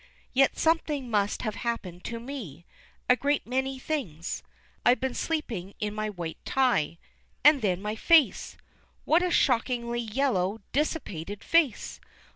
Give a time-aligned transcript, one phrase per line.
[0.33, 2.65] Yet something must have happened to me,
[3.07, 4.41] a great many things.
[4.83, 6.97] I've been sleeping in my white tie;
[7.43, 8.57] and then my face!
[9.05, 12.01] What a shockingly yellow, dissipated face!